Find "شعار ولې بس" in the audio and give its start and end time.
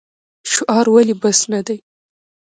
0.51-1.39